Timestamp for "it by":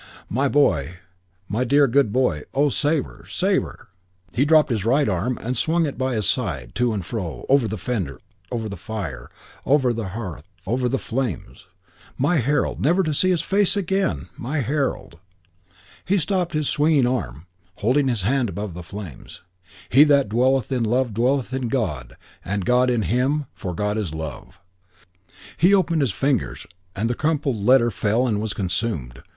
5.85-6.15